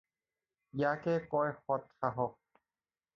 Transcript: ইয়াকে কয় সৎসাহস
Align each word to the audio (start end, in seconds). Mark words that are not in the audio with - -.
ইয়াকে 0.77 1.13
কয় 1.31 1.51
সৎসাহস 1.65 2.33